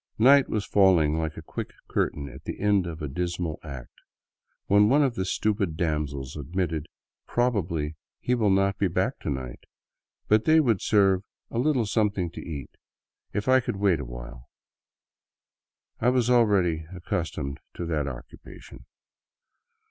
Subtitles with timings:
[0.17, 4.01] Night was falling like a quick curtain at the end of a dismal act,
[4.65, 6.87] when one of the stupid damsels admitted"
[7.27, 9.59] probably he will not be back to night,"
[10.27, 12.71] but that they would serve" a little something to eat,"
[13.31, 14.47] if I could wait awhile.
[15.99, 18.87] I was already accustomed to that occupation.